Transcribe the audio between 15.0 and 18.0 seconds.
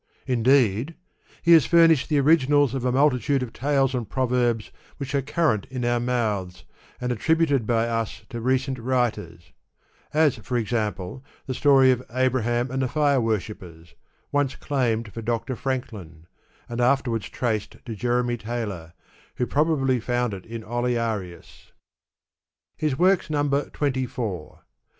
for Doctor Franklin, and afterward traced to